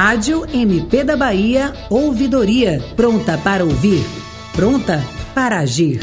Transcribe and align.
Rádio 0.00 0.46
MP 0.54 1.02
da 1.02 1.16
Bahia 1.16 1.74
Ouvidoria. 1.90 2.78
Pronta 2.94 3.36
para 3.36 3.64
ouvir? 3.64 4.00
Pronta 4.52 5.02
para 5.34 5.58
agir. 5.58 5.98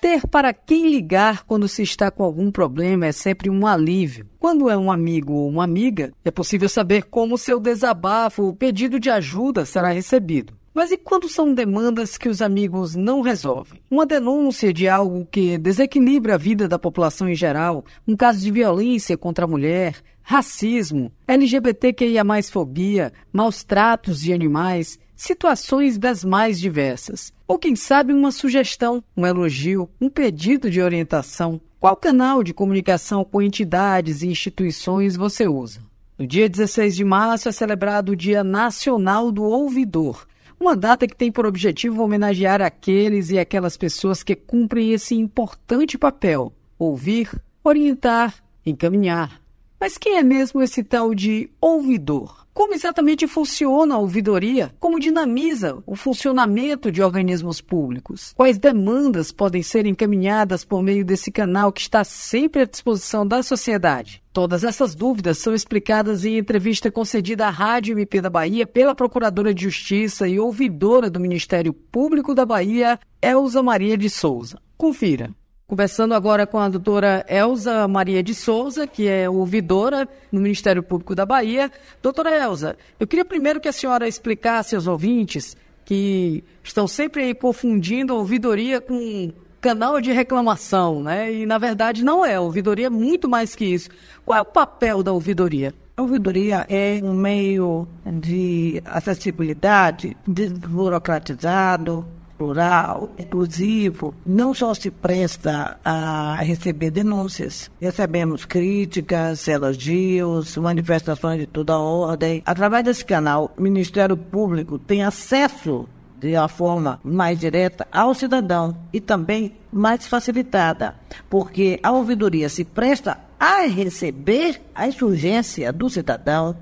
Ter 0.00 0.26
para 0.28 0.54
quem 0.54 0.90
ligar 0.90 1.44
quando 1.44 1.68
se 1.68 1.82
está 1.82 2.10
com 2.10 2.24
algum 2.24 2.50
problema 2.50 3.04
é 3.04 3.12
sempre 3.12 3.50
um 3.50 3.66
alívio. 3.66 4.26
Quando 4.38 4.70
é 4.70 4.76
um 4.78 4.90
amigo 4.90 5.34
ou 5.34 5.46
uma 5.50 5.64
amiga, 5.64 6.14
é 6.24 6.30
possível 6.30 6.70
saber 6.70 7.02
como 7.02 7.36
seu 7.36 7.60
desabafo 7.60 8.44
ou 8.44 8.56
pedido 8.56 8.98
de 8.98 9.10
ajuda 9.10 9.66
será 9.66 9.90
recebido. 9.90 10.54
Mas 10.72 10.92
e 10.92 10.96
quando 10.96 11.28
são 11.28 11.52
demandas 11.52 12.16
que 12.16 12.28
os 12.28 12.40
amigos 12.40 12.94
não 12.94 13.22
resolvem? 13.22 13.80
Uma 13.90 14.06
denúncia 14.06 14.72
de 14.72 14.88
algo 14.88 15.26
que 15.28 15.58
desequilibra 15.58 16.34
a 16.34 16.38
vida 16.38 16.68
da 16.68 16.78
população 16.78 17.28
em 17.28 17.34
geral, 17.34 17.84
um 18.06 18.14
caso 18.14 18.38
de 18.40 18.52
violência 18.52 19.18
contra 19.18 19.46
a 19.46 19.48
mulher, 19.48 19.96
racismo, 20.22 21.10
LGBTQIA, 21.26 22.22
fobia, 22.52 23.12
maus 23.32 23.64
tratos 23.64 24.20
de 24.20 24.32
animais, 24.32 24.96
situações 25.16 25.98
das 25.98 26.24
mais 26.24 26.60
diversas. 26.60 27.32
Ou 27.48 27.58
quem 27.58 27.74
sabe 27.74 28.12
uma 28.12 28.30
sugestão, 28.30 29.02
um 29.16 29.26
elogio, 29.26 29.90
um 30.00 30.08
pedido 30.08 30.70
de 30.70 30.80
orientação. 30.80 31.60
Qual 31.80 31.96
canal 31.96 32.44
de 32.44 32.54
comunicação 32.54 33.24
com 33.24 33.42
entidades 33.42 34.22
e 34.22 34.28
instituições 34.28 35.16
você 35.16 35.48
usa? 35.48 35.80
No 36.16 36.28
dia 36.28 36.48
16 36.48 36.94
de 36.94 37.04
março 37.04 37.48
é 37.48 37.52
celebrado 37.52 38.12
o 38.12 38.16
Dia 38.16 38.44
Nacional 38.44 39.32
do 39.32 39.42
Ouvidor 39.42 40.28
uma 40.60 40.76
data 40.76 41.06
que 41.06 41.16
tem 41.16 41.32
por 41.32 41.46
objetivo 41.46 42.02
homenagear 42.04 42.60
aqueles 42.60 43.30
e 43.30 43.38
aquelas 43.38 43.78
pessoas 43.78 44.22
que 44.22 44.36
cumprem 44.36 44.92
esse 44.92 45.14
importante 45.14 45.96
papel: 45.96 46.52
ouvir, 46.78 47.30
orientar, 47.64 48.34
encaminhar. 48.64 49.40
Mas 49.80 49.96
quem 49.96 50.18
é 50.18 50.22
mesmo 50.22 50.60
esse 50.60 50.84
tal 50.84 51.14
de 51.14 51.48
ouvidor? 51.58 52.46
Como 52.52 52.74
exatamente 52.74 53.26
funciona 53.26 53.94
a 53.94 53.98
ouvidoria? 53.98 54.74
Como 54.78 55.00
dinamiza 55.00 55.82
o 55.86 55.96
funcionamento 55.96 56.92
de 56.92 57.02
organismos 57.02 57.62
públicos? 57.62 58.34
Quais 58.36 58.58
demandas 58.58 59.32
podem 59.32 59.62
ser 59.62 59.86
encaminhadas 59.86 60.66
por 60.66 60.82
meio 60.82 61.02
desse 61.02 61.32
canal 61.32 61.72
que 61.72 61.80
está 61.80 62.04
sempre 62.04 62.60
à 62.60 62.64
disposição 62.66 63.26
da 63.26 63.42
sociedade? 63.42 64.22
Todas 64.34 64.64
essas 64.64 64.94
dúvidas 64.94 65.38
são 65.38 65.54
explicadas 65.54 66.26
em 66.26 66.36
entrevista 66.36 66.90
concedida 66.90 67.46
à 67.46 67.50
Rádio 67.50 67.94
MP 67.94 68.20
da 68.20 68.28
Bahia 68.28 68.66
pela 68.66 68.94
Procuradora 68.94 69.54
de 69.54 69.62
Justiça 69.62 70.28
e 70.28 70.38
ouvidora 70.38 71.08
do 71.08 71.18
Ministério 71.18 71.72
Público 71.72 72.34
da 72.34 72.44
Bahia, 72.44 73.00
Elza 73.22 73.62
Maria 73.62 73.96
de 73.96 74.10
Souza. 74.10 74.60
Confira. 74.76 75.34
Conversando 75.70 76.14
agora 76.14 76.48
com 76.48 76.58
a 76.58 76.68
doutora 76.68 77.24
Elza 77.28 77.86
Maria 77.86 78.24
de 78.24 78.34
Souza, 78.34 78.88
que 78.88 79.06
é 79.06 79.30
ouvidora 79.30 80.08
no 80.32 80.40
Ministério 80.40 80.82
Público 80.82 81.14
da 81.14 81.24
Bahia. 81.24 81.70
Doutora 82.02 82.36
Elza, 82.36 82.76
eu 82.98 83.06
queria 83.06 83.24
primeiro 83.24 83.60
que 83.60 83.68
a 83.68 83.72
senhora 83.72 84.08
explicasse 84.08 84.74
aos 84.74 84.88
ouvintes 84.88 85.56
que 85.84 86.42
estão 86.64 86.88
sempre 86.88 87.32
confundindo 87.36 88.16
ouvidoria 88.16 88.80
com 88.80 89.32
canal 89.60 90.00
de 90.00 90.10
reclamação, 90.10 91.04
né? 91.04 91.32
E 91.32 91.46
na 91.46 91.56
verdade 91.56 92.04
não 92.04 92.26
é. 92.26 92.34
A 92.34 92.40
ouvidoria 92.40 92.88
é 92.88 92.90
muito 92.90 93.28
mais 93.28 93.54
que 93.54 93.64
isso. 93.64 93.90
Qual 94.26 94.36
é 94.36 94.42
o 94.42 94.46
papel 94.46 95.04
da 95.04 95.12
ouvidoria? 95.12 95.72
A 95.96 96.02
ouvidoria 96.02 96.66
é 96.68 96.98
um 97.00 97.14
meio 97.14 97.86
de 98.04 98.82
acessibilidade 98.84 100.16
desburocratizado, 100.26 102.04
plural, 102.40 103.10
inclusivo, 103.18 104.14
não 104.24 104.54
só 104.54 104.72
se 104.72 104.90
presta 104.90 105.78
a 105.84 106.36
receber 106.36 106.90
denúncias. 106.90 107.70
Recebemos 107.78 108.46
críticas, 108.46 109.46
elogios, 109.46 110.56
manifestações 110.56 111.40
de 111.40 111.46
toda 111.46 111.78
ordem. 111.78 112.42
Através 112.46 112.82
desse 112.82 113.04
canal, 113.04 113.52
o 113.58 113.60
Ministério 113.60 114.16
Público 114.16 114.78
tem 114.78 115.04
acesso 115.04 115.86
de 116.18 116.32
uma 116.32 116.48
forma 116.48 116.98
mais 117.04 117.38
direta 117.38 117.86
ao 117.92 118.14
cidadão 118.14 118.74
e 118.90 119.02
também 119.02 119.52
mais 119.70 120.06
facilitada, 120.06 120.94
porque 121.28 121.78
a 121.82 121.92
ouvidoria 121.92 122.48
se 122.48 122.64
presta 122.64 123.18
a 123.38 123.66
receber 123.66 124.62
a 124.74 124.88
insurgência 124.88 125.70
do 125.74 125.90
cidadão. 125.90 126.56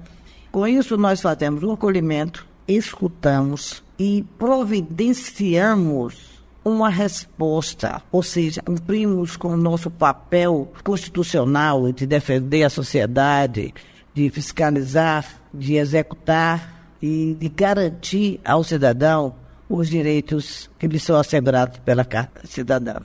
Com 0.50 0.66
isso, 0.66 0.96
nós 0.96 1.20
fazemos 1.20 1.62
o 1.62 1.70
acolhimento, 1.70 2.44
escutamos, 2.68 3.82
e 3.98 4.24
providenciamos 4.38 6.38
uma 6.64 6.90
resposta, 6.90 8.02
ou 8.12 8.22
seja, 8.22 8.62
cumprimos 8.62 9.36
com 9.36 9.48
o 9.48 9.56
nosso 9.56 9.90
papel 9.90 10.70
constitucional 10.84 11.90
de 11.90 12.06
defender 12.06 12.62
a 12.62 12.70
sociedade, 12.70 13.74
de 14.12 14.30
fiscalizar, 14.30 15.24
de 15.52 15.76
executar 15.76 16.92
e 17.00 17.36
de 17.38 17.48
garantir 17.48 18.40
ao 18.44 18.62
cidadão 18.62 19.34
os 19.68 19.88
direitos 19.88 20.70
que 20.78 20.86
lhe 20.86 20.98
são 20.98 21.16
assegurados 21.16 21.78
pela 21.78 22.04
Carta 22.04 22.46
Cidadã. 22.46 23.00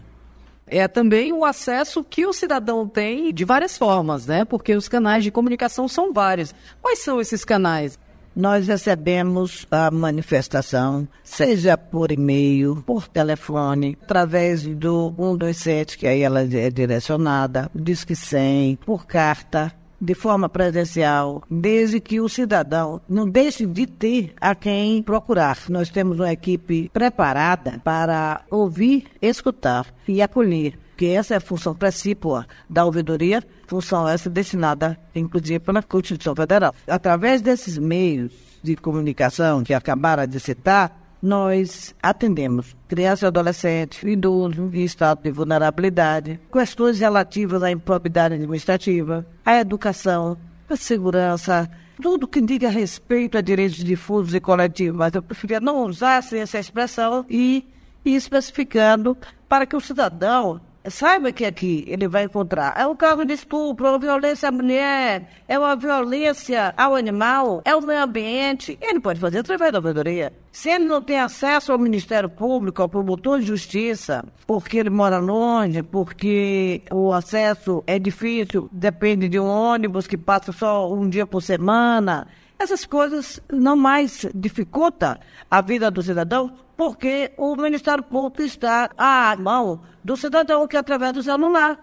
É 0.65 0.87
também 0.87 1.31
o 1.31 1.45
acesso 1.45 2.03
que 2.03 2.25
o 2.25 2.33
cidadão 2.33 2.87
tem 2.87 3.33
de 3.33 3.45
várias 3.45 3.77
formas, 3.77 4.25
né? 4.25 4.43
Porque 4.45 4.75
os 4.75 4.87
canais 4.87 5.23
de 5.23 5.29
comunicação 5.29 5.87
são 5.87 6.11
vários. 6.11 6.55
Quais 6.81 6.99
são 6.99 7.21
esses 7.21 7.45
canais? 7.45 7.99
Nós 8.35 8.67
recebemos 8.67 9.67
a 9.69 9.91
manifestação, 9.91 11.07
seja 11.23 11.77
por 11.77 12.11
e-mail, 12.11 12.83
por 12.85 13.07
telefone, 13.07 13.97
através 14.03 14.63
do 14.63 15.13
127, 15.15 15.97
que 15.97 16.07
aí 16.07 16.21
ela 16.21 16.41
é 16.41 16.69
direcionada, 16.69 17.69
Disque 17.73 18.15
100, 18.15 18.77
por 18.85 19.05
carta, 19.05 19.73
de 20.03 20.13
forma 20.13 20.49
presencial, 20.49 21.41
desde 21.49 21.99
que 22.01 22.19
o 22.19 22.27
cidadão 22.27 22.99
não 23.07 23.29
deixe 23.29 23.65
de 23.65 23.87
ter 23.87 24.33
a 24.39 24.53
quem 24.53 25.01
procurar. 25.01 25.57
Nós 25.69 25.89
temos 25.89 26.19
uma 26.19 26.31
equipe 26.31 26.89
preparada 26.91 27.79
para 27.83 28.41
ouvir, 28.51 29.05
escutar 29.21 29.87
e 30.05 30.21
acolher 30.21 30.82
que 30.95 31.07
essa 31.07 31.33
é 31.33 31.37
a 31.37 31.41
função 31.41 31.73
principal 31.73 32.45
da 32.69 32.85
ouvidoria, 32.85 33.43
função 33.67 34.07
essa 34.07 34.29
destinada, 34.29 34.97
inclusive, 35.15 35.59
pela 35.59 35.81
Constituição 35.81 36.35
Federal. 36.35 36.73
Através 36.87 37.41
desses 37.41 37.77
meios 37.77 38.31
de 38.61 38.75
comunicação 38.75 39.63
que 39.63 39.73
acabaram 39.73 40.25
de 40.25 40.39
citar, 40.39 40.99
nós 41.21 41.95
atendemos 42.03 42.75
crianças 42.87 43.21
e 43.21 43.25
adolescentes, 43.27 44.03
idosos 44.03 44.73
em 44.73 44.83
estado 44.83 45.23
de 45.23 45.31
vulnerabilidade, 45.31 46.39
questões 46.51 46.99
relativas 46.99 47.63
à 47.63 47.71
improbidade 47.71 48.35
administrativa, 48.35 49.25
à 49.45 49.57
educação, 49.57 50.37
à 50.69 50.75
segurança, 50.75 51.71
tudo 52.01 52.27
que 52.27 52.41
diga 52.41 52.67
respeito 52.69 53.37
a 53.37 53.41
direitos 53.41 53.77
difusos 53.77 54.33
e 54.33 54.41
coletivos, 54.41 54.97
mas 54.97 55.13
eu 55.13 55.23
preferia 55.23 55.61
não 55.61 55.85
usar 55.85 56.21
essa 56.33 56.59
expressão 56.59 57.25
e 57.29 57.65
ir 58.03 58.15
especificando 58.15 59.17
para 59.47 59.65
que 59.65 59.77
o 59.77 59.81
cidadão 59.81 60.59
Saiba 60.89 61.31
que 61.31 61.45
aqui 61.45 61.85
ele 61.87 62.09
vai 62.09 62.25
encontrar. 62.25 62.73
É 62.77 62.85
um 62.85 62.95
caso 62.95 63.23
de 63.23 63.33
estupro, 63.33 63.85
é 63.87 63.89
uma 63.91 63.99
violência 63.99 64.49
à 64.49 64.51
mulher, 64.51 65.29
é 65.47 65.57
uma 65.57 65.75
violência 65.77 66.73
ao 66.75 66.95
animal, 66.95 67.61
é 67.63 67.73
o 67.73 67.81
meio 67.81 68.03
ambiente. 68.03 68.77
Ele 68.81 68.99
pode 68.99 69.19
fazer 69.19 69.39
através 69.39 69.71
da 69.71 69.79
ouvidoria. 69.79 70.33
Se 70.51 70.69
ele 70.69 70.85
não 70.85 71.01
tem 71.01 71.19
acesso 71.19 71.71
ao 71.71 71.79
Ministério 71.79 72.29
Público, 72.29 72.81
ao 72.81 72.89
promotor 72.89 73.39
de 73.39 73.45
justiça, 73.45 74.25
porque 74.45 74.77
ele 74.77 74.89
mora 74.89 75.19
longe, 75.19 75.81
porque 75.81 76.81
o 76.91 77.13
acesso 77.13 77.81
é 77.87 77.97
difícil, 77.97 78.69
depende 78.71 79.29
de 79.29 79.39
um 79.39 79.47
ônibus 79.47 80.05
que 80.05 80.17
passa 80.17 80.51
só 80.51 80.93
um 80.93 81.09
dia 81.09 81.25
por 81.25 81.41
semana, 81.41 82.27
essas 82.57 82.85
coisas 82.85 83.39
não 83.51 83.75
mais 83.75 84.25
dificultam 84.33 85.17
a 85.49 85.61
vida 85.61 85.91
do 85.91 86.01
cidadão, 86.01 86.53
porque 86.77 87.31
o 87.37 87.55
Ministério 87.55 88.03
Público 88.03 88.41
está 88.41 88.89
à 88.97 89.35
mão 89.35 89.81
do 90.03 90.15
cidadão 90.17 90.67
que 90.67 90.75
é 90.75 90.79
através 90.79 91.13
do 91.13 91.23
celular. 91.23 91.79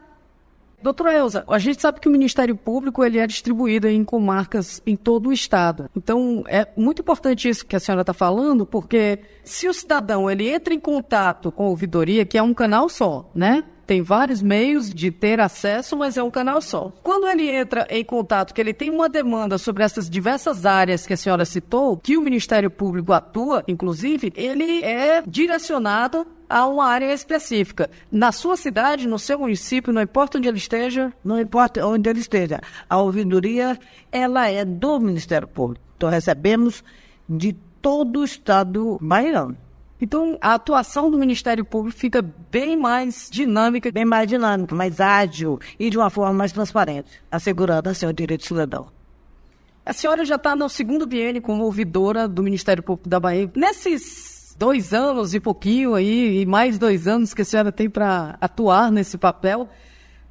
Doutora 0.82 1.12
Elza, 1.12 1.44
a 1.46 1.58
gente 1.58 1.82
sabe 1.82 2.00
que 2.00 2.08
o 2.08 2.10
Ministério 2.10 2.56
Público 2.56 3.04
ele 3.04 3.18
é 3.18 3.26
distribuído 3.26 3.86
em 3.86 4.02
comarcas 4.02 4.80
em 4.86 4.96
todo 4.96 5.28
o 5.28 5.32
estado. 5.32 5.90
Então, 5.94 6.42
é 6.48 6.66
muito 6.74 7.02
importante 7.02 7.46
isso 7.50 7.66
que 7.66 7.76
a 7.76 7.80
senhora 7.80 8.00
está 8.00 8.14
falando, 8.14 8.64
porque 8.64 9.18
se 9.44 9.68
o 9.68 9.74
cidadão 9.74 10.30
ele 10.30 10.48
entra 10.48 10.72
em 10.72 10.80
contato 10.80 11.52
com 11.52 11.64
a 11.64 11.68
ouvidoria, 11.68 12.24
que 12.24 12.38
é 12.38 12.42
um 12.42 12.54
canal 12.54 12.88
só, 12.88 13.30
né? 13.34 13.62
Tem 13.90 14.02
vários 14.02 14.40
meios 14.40 14.94
de 14.94 15.10
ter 15.10 15.40
acesso, 15.40 15.96
mas 15.96 16.16
é 16.16 16.22
um 16.22 16.30
canal 16.30 16.62
só. 16.62 16.92
Quando 17.02 17.26
ele 17.26 17.50
entra 17.50 17.88
em 17.90 18.04
contato, 18.04 18.54
que 18.54 18.60
ele 18.60 18.72
tem 18.72 18.88
uma 18.88 19.08
demanda 19.08 19.58
sobre 19.58 19.82
essas 19.82 20.08
diversas 20.08 20.64
áreas 20.64 21.04
que 21.04 21.12
a 21.12 21.16
senhora 21.16 21.44
citou, 21.44 21.96
que 21.96 22.16
o 22.16 22.22
Ministério 22.22 22.70
Público 22.70 23.12
atua, 23.12 23.64
inclusive, 23.66 24.32
ele 24.36 24.84
é 24.84 25.24
direcionado 25.26 26.24
a 26.48 26.68
uma 26.68 26.86
área 26.86 27.12
específica. 27.12 27.90
Na 28.12 28.30
sua 28.30 28.56
cidade, 28.56 29.08
no 29.08 29.18
seu 29.18 29.40
município, 29.40 29.92
não 29.92 30.02
importa 30.02 30.38
onde 30.38 30.46
ele 30.46 30.58
esteja? 30.58 31.12
Não 31.24 31.40
importa 31.40 31.84
onde 31.84 32.08
ele 32.08 32.20
esteja. 32.20 32.60
A 32.88 32.96
ouvidoria, 32.98 33.76
ela 34.12 34.46
é 34.48 34.64
do 34.64 35.00
Ministério 35.00 35.48
Público. 35.48 35.84
Então, 35.96 36.08
recebemos 36.08 36.84
de 37.28 37.56
todo 37.82 38.20
o 38.20 38.24
estado 38.24 38.98
baiano. 39.02 39.56
Então, 40.00 40.38
a 40.40 40.54
atuação 40.54 41.10
do 41.10 41.18
Ministério 41.18 41.64
Público 41.64 41.98
fica 41.98 42.22
bem 42.50 42.76
mais 42.76 43.28
dinâmica. 43.30 43.92
Bem 43.92 44.04
mais 44.04 44.28
dinâmica, 44.28 44.74
mais 44.74 45.00
ágil 45.00 45.58
e 45.78 45.90
de 45.90 45.98
uma 45.98 46.08
forma 46.08 46.32
mais 46.32 46.52
transparente, 46.52 47.22
assegurando 47.30 47.88
assim 47.88 48.06
o 48.06 48.12
direito 48.12 48.46
cidadão. 48.46 48.88
A 49.84 49.92
senhora 49.92 50.24
já 50.24 50.36
está 50.36 50.54
no 50.54 50.68
segundo 50.68 51.06
biênio 51.06 51.42
como 51.42 51.64
ouvidora 51.64 52.28
do 52.28 52.42
Ministério 52.42 52.82
Público 52.82 53.08
da 53.08 53.18
Bahia. 53.18 53.50
Nesses 53.54 54.54
dois 54.58 54.92
anos 54.92 55.34
e 55.34 55.40
pouquinho 55.40 55.94
aí, 55.94 56.42
e 56.42 56.46
mais 56.46 56.78
dois 56.78 57.08
anos 57.08 57.32
que 57.32 57.42
a 57.42 57.44
senhora 57.44 57.72
tem 57.72 57.88
para 57.88 58.36
atuar 58.40 58.92
nesse 58.92 59.16
papel, 59.16 59.68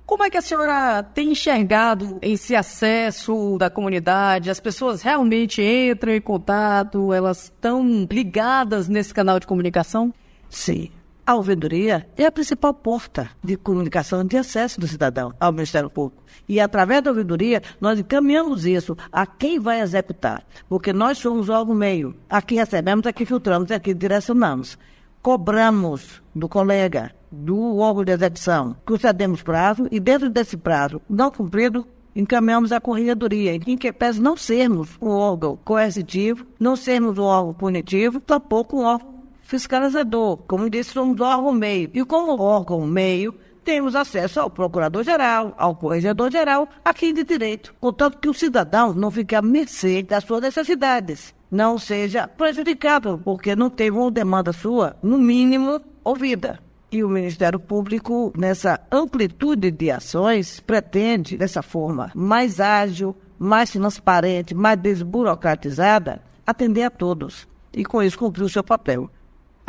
como 0.10 0.24
é 0.24 0.30
que 0.32 0.38
a 0.38 0.42
senhora 0.42 1.04
tem 1.04 1.34
enxergado 1.34 2.18
esse 2.20 2.56
acesso 2.56 3.60
da 3.60 3.70
comunidade? 3.70 4.50
As 4.50 4.60
pessoas 4.60 5.04
realmente 5.04 5.62
entram 5.62 6.12
em 6.12 6.20
contato? 6.20 7.14
Elas 7.14 7.44
estão 7.44 8.08
ligadas 8.12 8.90
nesse 8.90 9.14
canal 9.14 9.40
de 9.40 9.46
comunicação? 9.46 10.12
Sim. 10.50 10.90
A 11.24 11.36
ouvidoria 11.36 12.10
é 12.18 12.26
a 12.26 12.32
principal 12.32 12.74
porta 12.74 13.30
de 13.44 13.56
comunicação 13.56 14.26
de 14.26 14.36
acesso 14.36 14.80
do 14.80 14.88
cidadão 14.88 15.32
ao 15.40 15.52
Ministério 15.52 15.92
Público. 15.92 16.24
E 16.48 16.60
através 16.60 17.04
da 17.04 17.12
ouvidoria, 17.12 17.62
nós 17.80 18.00
encaminhamos 18.00 18.66
isso 18.66 18.98
a 19.12 19.28
quem 19.28 19.60
vai 19.60 19.80
executar. 19.80 20.44
Porque 20.68 20.92
nós 20.92 21.20
somos 21.20 21.50
o 21.50 21.66
meio. 21.76 22.16
Aqui 22.28 22.56
recebemos, 22.56 23.06
aqui 23.06 23.28
filtramos, 23.28 23.70
aqui 23.70 23.94
direcionamos 23.94 24.76
cobramos 25.22 26.22
do 26.34 26.48
colega, 26.48 27.12
do 27.31 27.78
órgão 27.78 28.04
de 28.04 28.12
execução, 28.12 28.76
concedemos 28.86 29.42
prazo 29.42 29.88
e 29.92 30.00
dentro 30.00 30.30
desse 30.30 30.58
prazo 30.58 31.02
não 31.10 31.31
cumprido, 31.31 31.86
encaminhamos 32.16 32.72
a 32.72 32.81
corregedoria, 32.81 33.56
em 33.56 33.78
que 33.78 33.92
pese 33.92 34.22
não 34.22 34.36
sermos 34.36 34.98
um 35.02 35.10
órgão 35.10 35.58
coercitivo, 35.64 36.46
não 36.60 36.76
sermos 36.76 37.18
um 37.18 37.24
órgão 37.24 37.54
punitivo, 37.54 38.20
tampouco 38.20 38.78
um 38.78 38.84
órgão 38.84 39.20
fiscalizador. 39.42 40.38
Como 40.48 40.70
disse, 40.70 40.92
somos 40.92 41.20
um 41.20 41.24
órgão 41.24 41.52
meio. 41.52 41.90
E 41.94 42.04
como 42.06 42.42
órgão 42.42 42.86
meio, 42.86 43.34
temos 43.64 43.96
acesso 43.96 44.40
ao 44.40 44.50
procurador-geral, 44.50 45.54
ao 45.58 45.75
corregedor-geral, 45.75 46.68
aqui 46.84 47.14
de 47.14 47.24
direito. 47.24 47.74
Contanto 47.80 48.18
que 48.18 48.30
o 48.30 48.34
cidadão 48.34 48.94
não 48.94 49.12
fique 49.12 49.36
à 49.36 49.42
mercê 49.42 50.04
das 50.04 50.24
suas 50.24 50.42
necessidades 50.42 51.34
não 51.52 51.78
seja 51.78 52.28
prejudicado, 52.28 53.20
porque 53.24 53.56
não 53.56 53.70
teve 53.70 53.98
uma 53.98 54.12
demanda 54.12 54.54
sua, 54.54 54.96
no 55.02 55.18
mínimo, 55.18 55.82
ouvida. 56.04 56.60
E 56.91 57.03
o 57.03 57.09
Ministério 57.09 57.59
Público, 57.59 58.33
nessa 58.36 58.80
amplitude 58.91 59.69
de 59.69 59.91
ações, 59.91 60.59
pretende, 60.59 61.38
dessa 61.38 61.62
forma 61.62 62.12
mais 62.15 62.59
ágil, 62.59 63.15
mais 63.38 63.69
transparente, 63.69 64.56
mais 64.56 64.80
desburocratizada, 64.80 66.21
atender 66.45 66.83
a 66.83 66.89
todos. 66.89 67.47
E 67.71 67.86
com 67.86 68.01
isso 68.01 68.18
cumprir 68.18 68.44
o 68.44 68.50
seu 68.50 68.63
papel. 68.63 69.09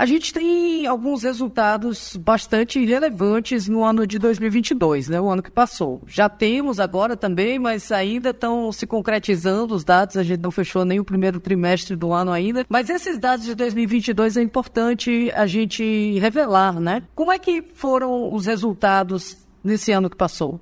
A 0.01 0.07
gente 0.07 0.33
tem 0.33 0.87
alguns 0.87 1.25
resultados 1.25 2.17
bastante 2.17 2.83
relevantes 2.83 3.69
no 3.69 3.85
ano 3.85 4.07
de 4.07 4.19
2022, 4.19 5.11
né? 5.11 5.21
O 5.21 5.29
ano 5.29 5.43
que 5.43 5.51
passou. 5.51 6.01
Já 6.07 6.27
temos 6.27 6.81
agora 6.81 7.19
também, 7.19 7.59
mas 7.59 7.93
ainda 7.93 8.31
estão 8.31 8.73
se 8.73 8.87
concretizando 8.87 9.75
os 9.75 9.85
dados. 9.85 10.17
A 10.17 10.23
gente 10.23 10.41
não 10.41 10.51
fechou 10.51 10.87
nem 10.87 10.99
o 10.99 11.05
primeiro 11.05 11.39
trimestre 11.39 11.97
do 11.97 12.15
ano 12.15 12.33
ainda. 12.33 12.65
Mas 12.67 12.89
esses 12.89 13.19
dados 13.19 13.45
de 13.45 13.55
2022 13.55 14.39
é 14.39 14.43
importante 14.43 15.31
a 15.35 15.47
gente 15.47 16.19
revelar, 16.19 16.81
né? 16.81 17.03
Como 17.15 17.31
é 17.31 17.39
que 17.39 17.61
foram 17.61 18.33
os 18.33 18.47
resultados 18.47 19.37
nesse 19.63 19.93
ano 19.93 20.09
que 20.09 20.17
passou? 20.17 20.59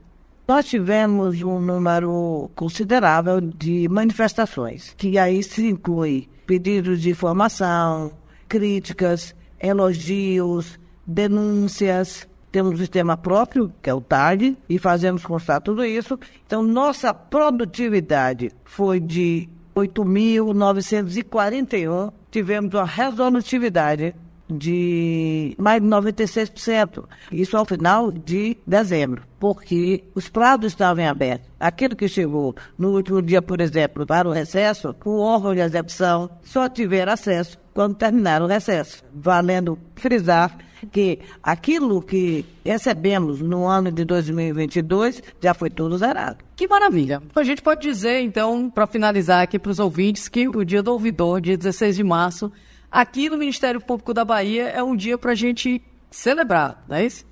Nós 0.49 0.67
tivemos 0.67 1.41
um 1.45 1.61
número 1.61 2.51
considerável 2.57 3.41
de 3.41 3.89
manifestações, 3.89 4.93
que 4.97 5.17
aí 5.17 5.45
se 5.45 5.65
inclui 5.65 6.29
pedidos 6.45 7.01
de 7.01 7.11
informação, 7.11 8.11
críticas, 8.49 9.37
elogios, 9.61 10.81
denúncias. 11.07 12.27
Temos 12.51 12.75
um 12.75 12.79
sistema 12.79 13.17
próprio, 13.17 13.73
que 13.83 13.91
é 13.91 13.95
o 13.95 14.01
TAG, 14.01 14.57
e 14.69 14.79
fazemos 14.79 15.25
constar 15.25 15.61
tudo 15.61 15.85
isso. 15.85 16.19
Então, 16.47 16.63
nossa 16.63 17.13
produtividade 17.13 18.51
foi 18.65 18.99
de 18.99 19.47
8.941. 19.77 22.13
Tivemos 22.31 22.73
uma 22.75 22.85
resolutividade 22.85 24.15
de 24.49 25.55
mais 25.59 25.83
de 25.83 25.89
96%. 25.89 27.05
Isso 27.31 27.57
ao 27.57 27.65
final 27.65 28.11
de 28.11 28.57
dezembro, 28.67 29.23
porque 29.39 30.05
os 30.15 30.29
prazos 30.29 30.73
estavam 30.73 31.07
abertos. 31.07 31.49
Aquele 31.61 31.95
que 31.95 32.09
chegou 32.09 32.55
no 32.77 32.91
último 32.91 33.21
dia, 33.21 33.43
por 33.43 33.61
exemplo, 33.61 34.07
para 34.07 34.29
o 34.29 34.33
recesso, 34.33 34.95
o 35.05 35.21
órgão 35.21 35.55
de 35.55 35.61
execução 35.61 36.31
só 36.43 36.69
tiver 36.69 37.09
acesso 37.09 37.59
quando 37.75 37.95
terminar 37.95 38.43
o 38.43 38.47
recesso. 38.47 39.05
Valendo 39.15 39.79
frisar 39.95 40.57
que 40.93 41.19
aquilo 41.43 42.01
que 42.01 42.45
recebemos 42.65 43.41
no 43.41 43.67
ano 43.67 43.91
de 43.91 44.05
2022 44.05 45.23
já 45.41 45.55
foi 45.55 45.71
tudo 45.71 45.99
zerado. 45.99 46.39
Que 46.55 46.69
maravilha. 46.69 47.23
A 47.35 47.43
gente 47.43 47.63
pode 47.63 47.83
dizer, 47.83 48.21
então, 48.21 48.71
para 48.71 48.87
finalizar 48.87 49.43
aqui 49.43 49.59
para 49.59 49.73
os 49.73 49.79
ouvintes, 49.79 50.29
que 50.29 50.49
o 50.49 50.65
dia 50.65 50.83
do 50.83 50.93
ouvidor, 50.93 51.41
dia 51.41 51.57
16 51.57 51.97
de 51.97 52.05
março, 52.05 52.53
aqui 52.91 53.29
no 53.29 53.39
Ministério 53.39 53.81
Público 53.81 54.15
da 54.15 54.25
Bahia 54.25 54.69
é 54.69 54.83
um 54.83 54.97
dia 54.97 55.17
para 55.19 55.33
a 55.33 55.35
gente 55.35 55.83
celebrar, 56.11 56.85
não 56.89 56.97
é 56.97 57.05
isso? 57.07 57.27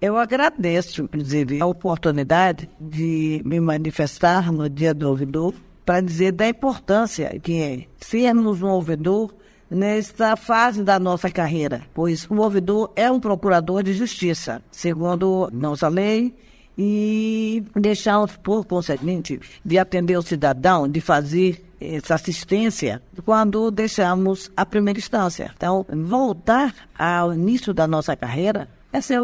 Eu 0.00 0.18
agradeço, 0.18 1.02
inclusive, 1.02 1.60
a 1.60 1.66
oportunidade 1.66 2.68
de 2.78 3.40
me 3.44 3.58
manifestar 3.58 4.52
no 4.52 4.68
Dia 4.68 4.92
do 4.92 5.08
Ouvidor 5.08 5.54
para 5.84 6.00
dizer 6.00 6.32
da 6.32 6.48
importância 6.48 7.38
que 7.40 7.60
é 7.60 7.86
sermos 7.98 8.62
um 8.62 8.68
ouvidor 8.68 9.34
nesta 9.70 10.36
fase 10.36 10.82
da 10.82 10.98
nossa 10.98 11.30
carreira, 11.30 11.82
pois 11.94 12.28
o 12.30 12.36
ouvidor 12.36 12.92
é 12.94 13.10
um 13.10 13.18
procurador 13.18 13.82
de 13.82 13.92
justiça, 13.92 14.62
segundo 14.70 15.48
nossa 15.52 15.88
lei, 15.88 16.34
e 16.76 17.62
deixamos, 17.74 18.36
por 18.36 18.66
conseguinte, 18.66 19.40
de 19.64 19.78
atender 19.78 20.18
o 20.18 20.22
cidadão, 20.22 20.88
de 20.88 21.00
fazer 21.00 21.64
essa 21.92 22.14
assistência 22.14 23.02
quando 23.24 23.70
deixamos 23.70 24.50
a 24.56 24.64
primeira 24.64 24.98
instância. 24.98 25.50
Então, 25.56 25.84
voltar 25.88 26.74
ao 26.98 27.34
início 27.34 27.74
da 27.74 27.86
nossa 27.86 28.16
carreira 28.16 28.68
é 28.92 29.00
ser 29.00 29.20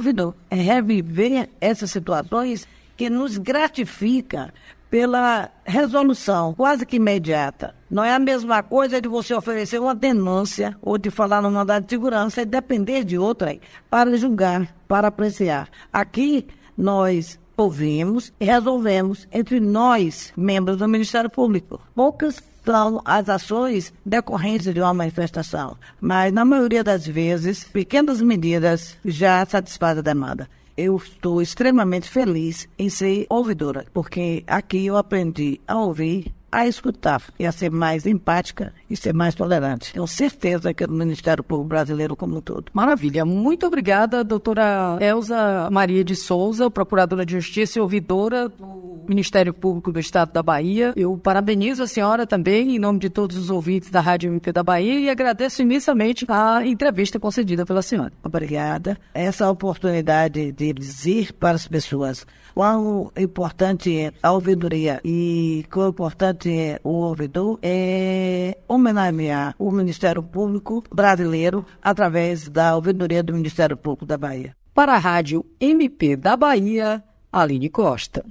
é 0.51 0.57
reviver 0.57 1.49
essas 1.61 1.91
situações 1.91 2.67
que 2.97 3.09
nos 3.09 3.39
gratifica 3.39 4.53
pela 4.91 5.49
resolução 5.65 6.53
quase 6.55 6.85
que 6.85 6.97
imediata. 6.97 7.75
Não 7.89 8.03
é 8.03 8.13
a 8.13 8.19
mesma 8.19 8.63
coisa 8.63 9.01
de 9.01 9.09
você 9.09 9.33
oferecer 9.33 9.81
uma 9.81 9.95
denúncia 9.95 10.77
ou 10.83 10.99
de 10.99 11.11
falar 11.11 11.41
no 11.41 11.51
mandado 11.51 11.85
de 11.85 11.91
segurança 11.91 12.43
e 12.43 12.45
depender 12.45 13.05
de 13.05 13.17
outra 13.17 13.57
para 13.89 14.17
julgar, 14.17 14.75
para 14.89 15.09
apreciar. 15.09 15.69
Aqui 15.93 16.49
nós 16.77 17.39
ouvimos 17.57 18.33
e 18.41 18.45
resolvemos 18.45 19.29
entre 19.31 19.61
nós, 19.61 20.33
membros 20.37 20.79
do 20.79 20.89
Ministério 20.89 21.31
Público. 21.31 21.81
Poucas 21.95 22.43
são 22.65 23.01
as 23.05 23.29
ações 23.29 23.93
decorrentes 24.05 24.73
de 24.73 24.81
uma 24.81 24.95
manifestação, 24.95 25.77
mas 26.01 26.33
na 26.33 26.45
maioria 26.45 26.85
das 26.85 27.07
vezes, 27.07 27.65
pequenas 27.65 28.21
medidas 28.21 28.97
já 29.05 29.45
satisfazem 29.45 30.01
a 30.01 30.03
demanda. 30.03 30.49
Eu 30.77 30.97
estou 30.97 31.43
extremamente 31.43 32.09
feliz 32.09 32.69
em 32.79 32.89
ser 32.89 33.27
ouvidora, 33.29 33.85
porque 33.93 34.45
aqui 34.47 34.87
eu 34.87 34.97
aprendi 34.97 35.61
a 35.67 35.77
ouvir 35.77 36.33
a 36.53 36.67
escutar 36.67 37.23
e 37.39 37.47
a 37.47 37.53
ser 37.53 37.71
mais 37.71 38.07
empática 38.07 38.73
e 38.89 38.97
ser 38.97 39.15
mais 39.15 39.35
tolerante. 39.35 39.93
Tenho 39.93 40.07
certeza 40.07 40.75
que 40.75 40.83
é 40.83 40.87
do 40.87 40.93
Ministério 40.93 41.45
Público 41.45 41.69
Brasileiro 41.69 42.17
como 42.17 42.39
um 42.39 42.41
todo. 42.41 42.67
Maravilha. 42.73 43.25
Muito 43.25 43.67
obrigada, 43.67 44.25
doutora 44.25 44.99
Elza 45.01 45.69
Maria 45.71 46.03
de 46.03 46.17
Souza, 46.17 46.71
procuradora 46.71 47.25
de 47.25 47.35
Justiça 47.35 47.79
e 47.79 47.83
ouvidora 47.83 48.49
do 48.49 48.90
Ministério 49.11 49.53
Público 49.53 49.91
do 49.91 49.99
Estado 49.99 50.33
da 50.33 50.41
Bahia. 50.41 50.93
Eu 50.95 51.19
parabenizo 51.19 51.83
a 51.83 51.87
senhora 51.89 52.25
também, 52.27 52.77
em 52.77 52.79
nome 52.79 53.01
de 53.01 53.11
todos 53.11 53.37
os 53.37 53.51
ouvintes 53.51 53.91
da 53.91 54.01
Rádio 54.01 54.31
MP 54.31 54.53
da 54.53 54.63
Bahia, 54.63 55.01
e 55.01 55.11
agradeço 55.11 55.63
imensamente 55.63 56.25
a 56.29 56.65
entrevista 56.65 57.19
concedida 57.19 57.67
pela 57.67 57.83
senhora. 57.83 58.13
Obrigada. 58.23 58.97
Essa 59.13 59.51
oportunidade 59.51 60.53
de 60.53 60.73
dizer 60.73 61.33
para 61.33 61.57
as 61.57 61.67
pessoas 61.67 62.25
quão 62.55 63.11
importante 63.17 63.99
é 63.99 64.13
a 64.23 64.31
ouvidoria 64.31 65.01
e 65.05 65.67
quão 65.73 65.89
importante 65.89 66.49
é 66.49 66.81
o 66.85 66.91
ouvidor 66.91 67.59
é 67.63 68.57
homenagear 68.69 69.57
o 69.59 69.73
Ministério 69.73 70.23
Público 70.23 70.85
brasileiro 70.95 71.67
através 71.83 72.49
da 72.49 72.77
ouvidoria 72.77 73.25
do 73.25 73.35
Ministério 73.35 73.77
Público 73.77 74.07
da 74.07 74.17
Bahia. 74.17 74.55
Para 74.73 74.95
a 74.95 74.99
Rádio 74.99 75.45
MP 75.61 76.15
da 76.15 76.37
Bahia, 76.37 77.03
Aline 77.33 77.69
Costa. 77.69 78.25